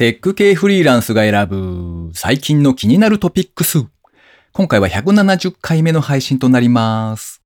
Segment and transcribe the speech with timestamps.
[0.00, 3.84] テック系フリーランスが選ぶ最近の気になるトピックス。
[4.50, 7.42] 今回は170回目の配信となります。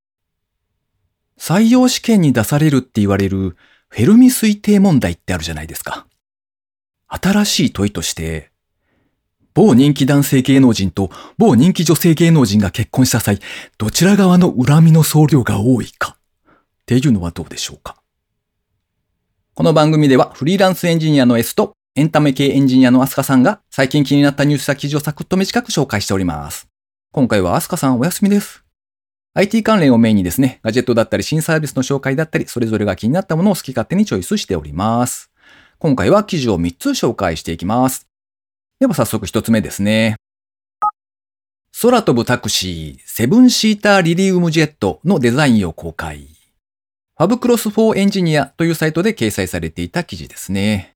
[1.37, 3.57] 採用試験に出されるって言われる
[3.89, 6.07] フェルミ推定問題ってあるじゃないですか。
[7.09, 8.53] 新しい問いとして、
[9.53, 13.41] 某人気男性芸能人と某人気女性芸能人が結婚した際、
[13.79, 16.19] どちら側の恨みの総量が多いか
[16.49, 16.55] っ
[16.87, 17.97] ていうのはどうでしょうか。
[19.55, 26.67] この番組ではフリーランスエンジニアの S とエンタメ系エンジニアのアスカさんが最近気になったニュースや記事をサクッと短く紹介しております。
[27.13, 28.65] 今回はアスカさんお休みです。
[29.35, 35.31] IT 関連をメインにですね、ガジェットだったり新サービスの紹介だったり、それぞれが気になったものを好き勝手にチョイスしております。
[35.79, 38.09] 今回は記事を3つ紹介していきます。
[38.81, 40.17] では早速1つ目ですね。
[41.81, 46.27] 空飛ぶタクシー、セブンシーターリリウムジェットのデザインを公開。
[47.17, 50.94] ファブクロス4エンジニアというサイトで掲載されていた記事ですね。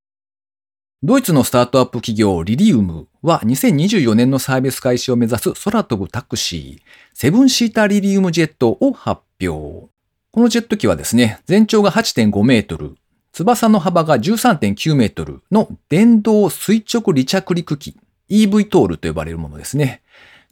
[1.05, 6.83] ドイツのスタートアップ企業リリウムは2024年のサービス開始を目指す空飛ぶタクシー、
[7.15, 9.87] セブンシーターリリウムジェットを発表。
[10.33, 12.97] このジェット機はですね、全長が8.5メートル、
[13.31, 17.97] 翼の幅が13.9メートルの電動垂直離着陸機、
[18.29, 20.03] EV トールと呼ばれるものですね。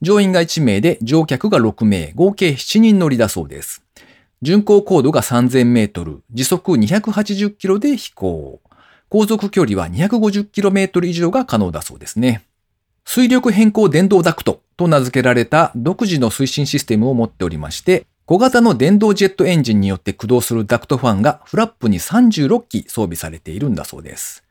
[0.00, 3.82] 乗員が1名で乗客が6名、合計7人乗りだそうです。
[4.42, 8.60] 巡航高度が3000メートル、時速280キロで飛行。
[9.08, 12.44] 航続距離は 250km 以上が可能だそうですね。
[13.04, 24.42] 水力変更電動ダクトと名付けられた独自の推進システムを持っておりまして、小型の電動ジェットエンジンによって駆動するダクトファンがフラップに36機装備されているんだそうです。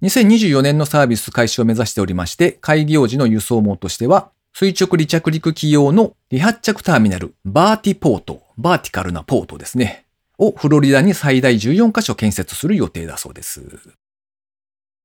[0.00, 10.06] 2024年のサービス開始を目指しておりまして、開業時の輸送網としては、垂直離着陸機用の離発着ターミナル、バーティポート、バーティカルなポートですね。
[10.40, 13.62] をフロリダに最大14カ所建設する予定だそうです。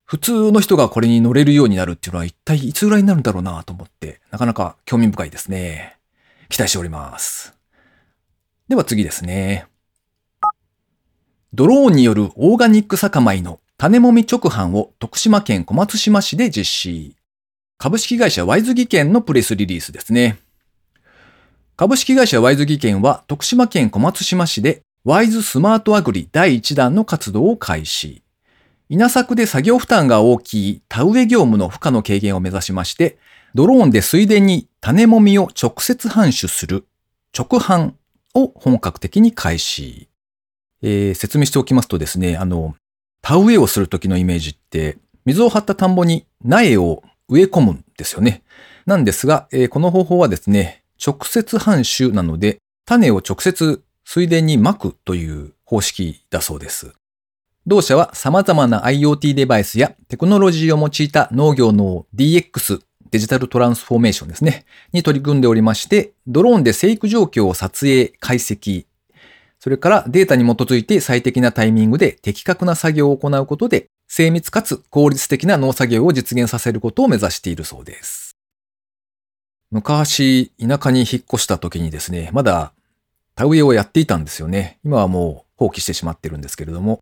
[0.05, 5.97] 普通の人がこれに乗れるようになるっていうのは一体いつぐらいになるんだろうなと思って、なかなか興味深いですね。
[6.47, 7.53] 期待しております。
[8.69, 9.68] では次ですね。
[11.53, 17.16] ドローンによるオーガニック酒米の種もみ直販を徳島県小松島市で実施。
[17.78, 20.38] 株式会社ワイズ技研のプレスリリースですね。
[21.75, 28.23] 株式会社ワイズ技研は徳島県小松島市でワイズスマートアグリ第1弾の活動を開始。
[28.89, 33.19] 稲作で作業負担が大きい田植え業務の負荷の軽減を目指しまして、
[33.53, 36.88] ドローンで水田に種もみを直接搬出する
[37.38, 37.94] 直販
[38.33, 40.09] を本格的に開始。
[40.81, 42.75] えー説明しておきますとですね、あの、
[43.21, 48.41] 田植えをする時のイメージって、水を張った田んぼに苗を植え込むんですよね。
[48.88, 52.57] なんですが、えーこの方法はですね、直接搬出なので、
[52.88, 56.93] 種を直接水田に撒くという方式だそうです。
[57.67, 68.85] 同社は様々な IoT デバイスやテクノロジーを用いた農業の DX、デジタルトランスフォーメーションですね、に取り組んでおりまして、ドローンで生育状況を撮影、解析、
[69.59, 78.35] それからデータに基づいて最適なタイミングで的確な作業を行うことで、精密かつ効率的な農作業を実現させることを目指しているそうです。
[79.71, 82.73] 昔、田舎に引っ越した時にですね、まだ
[83.35, 84.79] 田植えをやっていたんですよね。
[84.84, 87.00] 今はもう放棄してしまってるんですけれども。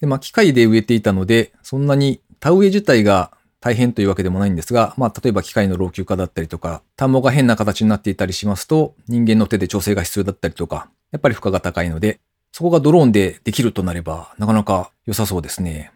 [0.00, 12.20] で、まあ、機械で植えていたので、そんなに田植え自体が大変というわけでもないんですが、まあ、例えば機械の老朽化だったりとか、田んぼが変な形になっていたりしますと、人間の手で調整が必要だったりとか、やっぱり負荷が高いので、
[12.52, 15.92] そこがドローンでできるとなれば、なかなか良さそうですね。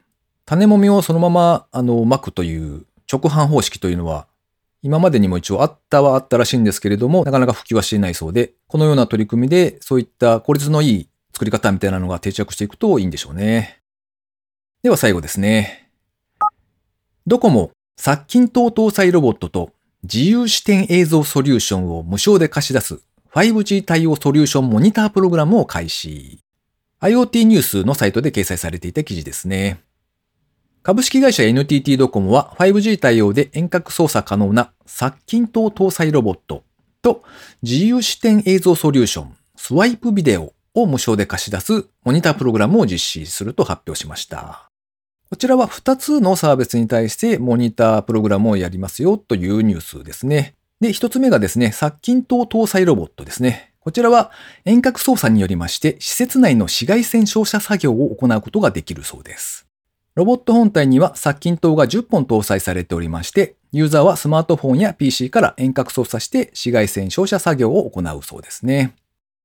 [0.47, 4.27] 種もみをそのまま、あの、巻くという直販方式というのは、
[4.83, 13.79] 今までにも一応あったはあったらしいんですけれども、なかなか普及はしていないそうで、このような取り組みで、そういった効率のいい作り方みたいなのが定着していくといいんでしょうね。
[14.83, 15.93] では最後ですね。
[17.25, 19.71] ドコモ、殺菌等搭載ロボットと
[20.03, 22.99] 自由視点映像ソリューションを無償で貸し出す
[23.31, 26.41] 5G 対応ソリューションモニタープログラムを開始。
[27.01, 29.79] IoT ニュースのサイトで掲載されていた記事ですね。
[30.83, 36.65] 株式会社 NTT ドコモは 5G 対応で遠隔操作可能な殺菌等搭載ロボット
[37.05, 37.23] と
[37.63, 44.71] 自由視点映像ソリューションスワイプビデオを無償で貸し出すモニタープログラムを実施すると発表しました。
[45.31, 50.55] こちらは2つのサービスに対してモニタープログラムをやりますよというニュースですね。
[50.81, 53.73] で、1つ目がですね、殺菌等搭載ロボットですね。
[53.81, 54.31] こちらは
[54.65, 59.67] 遠隔操作によりまして施設内の紫外線照射作業を行うことができるそうです。
[60.15, 68.95] ロボット本体には殺菌灯が10本搭載されておりまして、ユーザーはスマートフォンや PC から遠隔操作して紫外線照射作業を行うそうですね。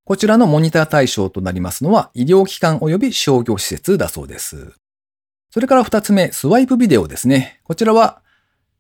[0.06, 4.74] こちらのモニター対象となりますのは医療機関及び商業施設だそうです。
[5.50, 7.60] それから二つ目、スワイプビデオですね。
[7.64, 8.22] こちらは、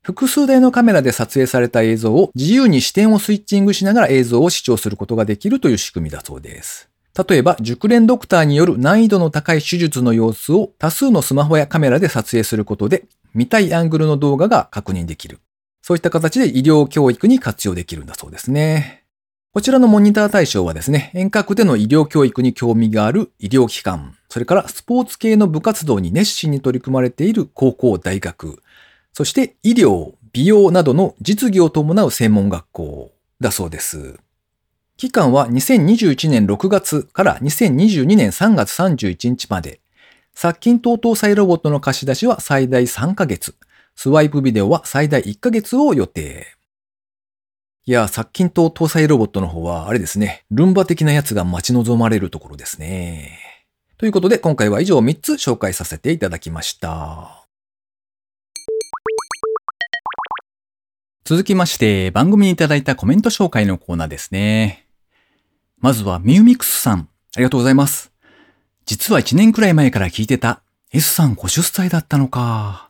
[0.04, 6.90] 複数台のカメラで撮影された映像を自由に視点をスイッチングしながら映像を視聴することができるという仕組みだそうです。
[7.28, 15.40] 例えば、熟練ドクターによる難易度の高い手術の様子を多数のスマホやカメラで撮影することで、見たいアングルの動画が確認できる。
[15.82, 19.04] そういった形で医療教育に活用できるんだそうですね。
[19.52, 28.62] こちらのモニター対象はですね、遠隔での医療教育に興味がある医療機関、それからスポーツ系の部活動に熱心に取り組まれている高校、大学、
[29.12, 34.20] そして医療、美容などの実技を伴う専門学校だそうです。
[34.98, 39.80] 期間は2021年6月から2022年3月31日まで。
[40.34, 43.56] 殺菌等搭載ロボットの貸し出しは最大3ヶ月。
[43.96, 46.56] スワイプビデオは最大1ヶ月を予定。
[47.86, 53.40] いや、殺菌等搭載ロボットの方は、あれですね、ルンバ的なやつが待ち望まれるところですね。
[53.98, 57.48] ということで、今回は以上3つ紹介させていただきました。
[61.26, 64.86] 続きまして、番組にいただいたコメント紹介のコーナーですね。
[65.80, 68.09] まずは、ミューミクスさん、ありがとうございます。
[68.90, 72.90] 実は1年くらい前から聞いてた、S さん50歳だったのか。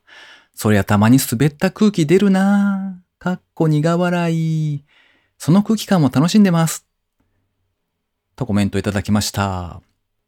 [0.55, 4.85] そりゃたまに滑った空気出るなかっこ苦笑い。
[5.37, 6.87] その空気感も楽しんでます。
[8.37, 9.81] とコメントいただきました。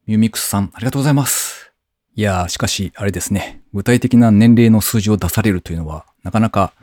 [0.07, 1.71] ミューミックスさん、ありがとうございます。
[2.15, 3.61] いやー、しかし、あれですね。
[3.73, 6.73] 具体的な年齢の数字を出されるというのは、なかなか、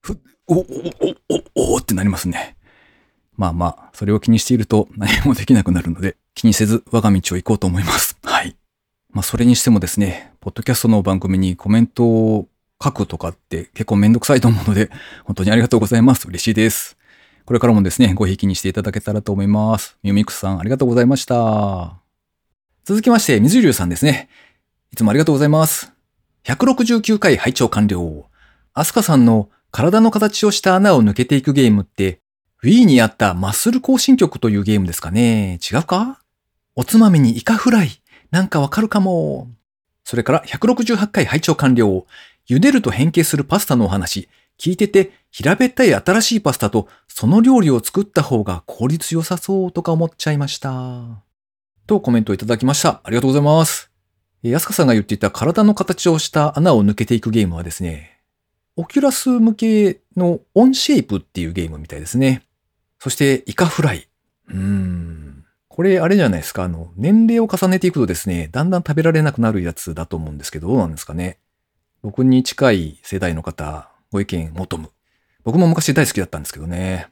[0.00, 0.64] ふ、お、お、お、
[1.54, 2.56] お、おってなりますね。
[3.36, 8.16] まあまあ、それを気にしていると何もできなくなるので、気にせず我が道を行こうと思います。
[8.22, 8.56] はい。
[9.10, 12.48] まあ、それにしてもですね、ポッドキャストの番組にコメントを
[12.82, 14.90] 書くとかって結構めんどくさいと思うので、
[15.24, 16.28] 本当にありがとうございます。
[16.28, 16.96] 嬉しいです。
[17.44, 19.96] これからもですね、ごひいきにしていただけたらと思います。
[20.02, 21.96] ミュミクスさん、ありがとうございました。
[22.84, 24.28] 続きまして、水流さんですね。
[24.92, 25.92] いつもありがとうございます。
[26.44, 28.26] 169回拝聴完了。
[28.74, 32.20] アスカさんの体の形をした穴を抜けていくゲームって、
[32.62, 36.20] Wii にあったマッスル行進曲というゲームですかね違うか？
[36.78, 37.90] おつまみにイカフライ。
[38.30, 39.48] なんかわかるかも。
[40.04, 42.06] それから168回拝聴完了。
[42.48, 44.28] 茹でると変形するパスタのお話、
[44.60, 51.20] 聞いてて平べったい新しいパスタとその料理を作った方が効率良さそうとか思っちゃいました。
[51.88, 53.00] とコメントいただきました。
[53.02, 53.90] ありがとうございます。
[54.44, 58.20] 安香さんが言っていた体の形をした穴を抜けていくゲームはですね、
[58.76, 62.44] Oculus 向けの OhShape っていうゲームみたいですね。
[63.00, 64.06] そしてイカフライ。
[64.46, 65.07] うーん。
[65.78, 66.64] これあれじゃないですか。
[66.64, 71.38] あの、年齢を重ねていくとですね、だんだん食べられなくなるやつだと思うんですけど、どうなんですかね。
[72.02, 74.90] 僕に近い世代の方、ご意見求む。
[75.44, 77.06] 僕も昔大好きだったんですけどね。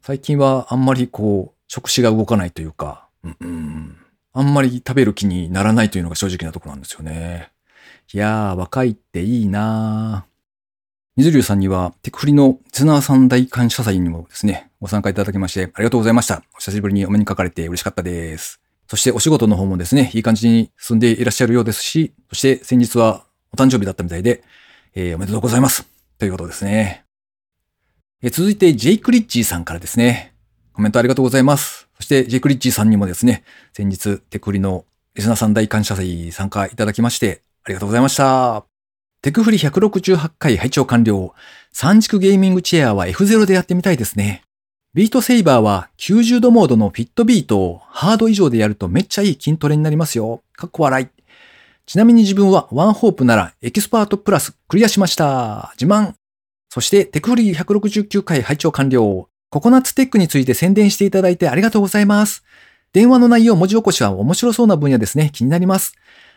[0.00, 3.96] 最近はあんまりこう、食事が動かないというか、うんうん、
[4.32, 7.52] あんまり食べる気にならないというのが正直なとこなんですよね。
[8.12, 10.31] いやー、若いっていいなー。
[11.14, 16.42] 水流さんには、テクフリのリスナーさん大感謝祭にもですね、ご参加いただきましてありがとうございました。
[16.54, 18.62] お久しぶりにお目にかかれて嬉しかったです。
[18.88, 24.42] そしてお仕事の方もですね、いい感じに進んでいらっしゃるようですし、そして先日はお誕生日だったみたいで、
[24.94, 25.86] えー、おめでとうございます。
[26.18, 27.04] ということですね。
[28.22, 30.32] えー、続いて、ジェイクリッチーさんからですね。
[30.72, 31.88] コメントありがとうございます。
[31.96, 33.44] そして、ジェイクリッチーさんにもですね、
[33.74, 38.71] 先日、テクフリのリスナーさん大感謝祭参加いただきまして、ありがとうございました。
[39.22, 41.32] テクフリ168回拝聴完了。
[41.70, 44.42] 三軸ゲーミングチェアは F0 でやってみたいですね。
[44.94, 50.42] ビートセイバーは90度モードのフィットビートをハード以上でやるとめっちゃいい筋トレになりますよ。
[50.56, 51.06] かっこ笑い。
[51.86, 55.72] ちなみに自分は One Hope なら Expert Plus クリアしました。
[55.80, 56.14] 自慢。
[56.68, 59.28] そしてテクフリ169回拝聴完了。
[59.50, 62.42] ココナッツテックについて宣伝していただいてありがとうございます。
[62.92, 65.30] 電話の内容文字起こしは面白そうな分野ですね。
[65.32, 65.94] 気になります。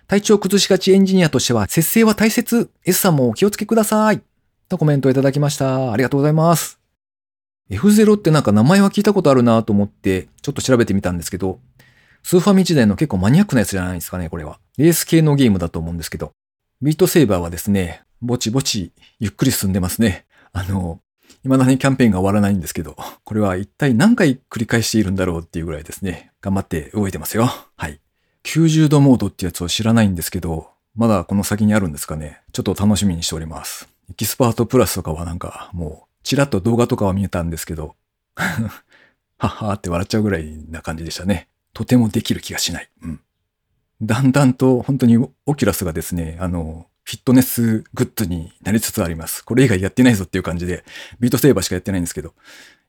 [0.07, 2.69] 体調崩しがちエンジニアとしては節制は大切。
[2.83, 4.21] S さんもお気をつけください。
[4.69, 5.91] とコメントいただきました。
[5.91, 6.79] ありがとうございます。
[7.71, 11.59] F0 ってなんか名前は聞いたことあるなと思ってちょっと調べてみたんですけど、
[12.21, 14.59] スーファミ時代の結構マニアックなやつじゃないですかね、これは。
[14.77, 16.31] レース系のゲームだと思うんですけど。
[16.81, 20.25] Beat Saber はですね、ぼちぼちゆっくり進んでますね。
[20.51, 20.99] あの、
[21.43, 27.49] 未だにキャンペーンが終わらないんですけど、これは一体何回繰り返しているんだろうっていうぐらいですね、頑張って動いてますよ。
[27.75, 27.99] はい。
[28.45, 32.41] 90度モードってやつを知らないんですけど、まだこの先にあるんですかね。
[32.53, 33.89] ちょっと楽しみにしております。
[34.09, 37.95] Expert Plus とかはなんかもう、ちらっと動画とかは見えたんですけど、
[38.35, 41.47] はっはーって笑っちゃうぐらいな感じでしたね。
[41.73, 42.89] とてもできる気がしない。
[43.01, 43.19] うん。
[44.01, 49.43] だんだんと本当にオキュラスがですね、あの、フィットネスグッズになりつつあります。
[49.43, 50.85] これ以外やってないぞっていう感じで、
[51.19, 52.33] ビートセーバーしかやってないんですけど、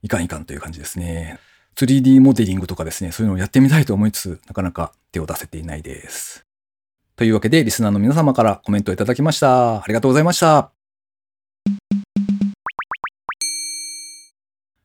[0.03, 1.39] いかんいかんという感じですね。
[1.77, 6.43] 3D モデリングとかですね、そういうのをやってみたいと思いつつ、なかなか手を出せていないです。
[7.15, 9.83] というわけで、リスナーの皆様からコメントをいただきました。
[9.83, 10.71] ありがとうございました。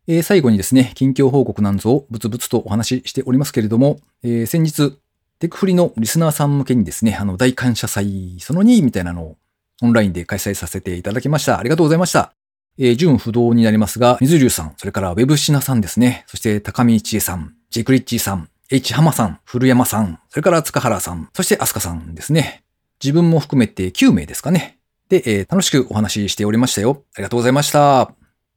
[0.06, 4.99] えー最後にですね、近況報告なんぞをブツブツとお話ししておりますけれども、えー先日、
[5.38, 9.37] テクフリのリスナーさん向けにですね、あの、大感謝祭その2みたいなのを
[9.80, 11.58] オンラインで開催させていただきました。
[11.58, 12.34] ありがとうございました。
[12.78, 22.64] えー純不動になりますが、水流さん、それからウェブシナさんですね、そして高見千恵さん、ジェクリッチーさん、H 浜さん、古山さん、それから塚原さん、そしてアスカさんですね。
[23.02, 24.78] 自分も含めて9名ですかね。
[25.08, 27.04] で、えー楽しくお話ししておりましたよ。
[27.14, 28.12] ありがとうございました。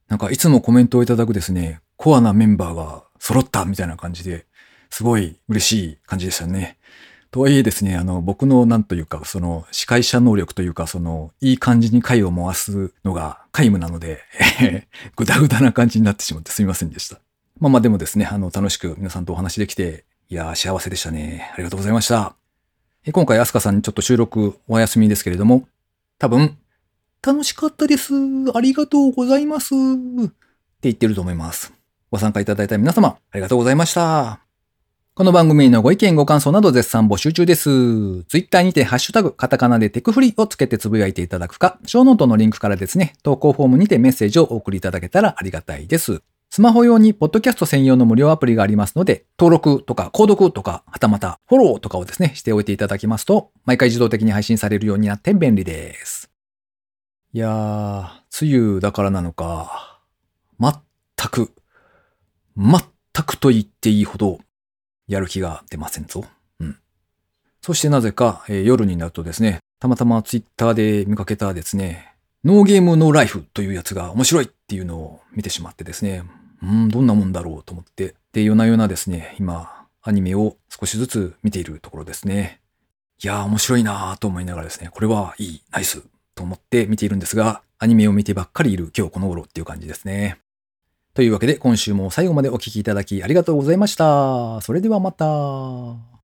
[0.08, 4.46] なんかいつもコメントをいただくですね、コアなメンバーが揃ったみたいな感じで、
[4.90, 6.78] すごい嬉しい感じでしたね。
[7.36, 14.22] とはいえですね、あの、僕のなんというか、その、司会者能力というか、その、いい感じに回を回すのが皆無なので、
[15.18, 17.20] ぐだぐだな感じになってしまってすみませんでした。
[17.60, 21.52] まあまあでもですね、あの、楽しく皆さんとお話できて、いや幸せでしたね。
[21.56, 22.38] ありがとうございました。
[23.04, 25.68] え今回、アスカさんにちょっと収録お休みですけれども、
[26.20, 26.58] 多分、
[27.22, 28.14] 楽しかったです。
[28.54, 29.76] ありがとうございます。
[29.76, 30.34] って
[30.84, 31.74] 言ってると思います。
[32.12, 34.45] ご参加いただいた皆様、ありがとうございました。
[35.18, 37.70] この番組のご意見、ご感想など絶賛募集中です。
[38.26, 46.22] ツイッターにてハッシュタグ、カタカナでテクフリをつけてつぶやいていただくか、ショーノートのリンクからですね、投稿フォームにてメッセージをお送りいただけたらありがたいです。
[46.50, 56.30] スマホ用にポッドキャスト専用の無料アプリがありますので、登録とか購読とか、はたまたフォローとかをですね、しておいていただきますと、毎回自動的に配信されるようになって便利です。
[57.32, 58.06] いやー、
[58.42, 60.02] 梅雨だからなのか、
[60.60, 60.74] 全
[61.32, 61.54] く、
[62.58, 62.82] 全
[63.26, 64.40] くと言っていいほど、
[65.08, 66.26] やる気が出ませんぞ。
[66.60, 66.78] うん。
[67.62, 76.24] そしてなぜか、えー夜になるとですね、たまたまツイッターで見かけたですね、ノーゲームノーライフというやつが面白いっていうのを見てしまってですね、
[76.62, 82.62] うん、どんなもんだろうと思って、で、夜な夜なですね、今、アニメを少しずつ見ているところですね。
[83.24, 86.04] いやー、面白いなーと思いながらですね、これはいい、ナイス
[86.36, 90.38] と思って見ているんですが、アニメを見てばっかりいる今日この頃っていう感じですね。
[91.16, 94.60] というわけで今週も最後までお聴きいただきありがとうございました。
[94.60, 96.15] それではまた。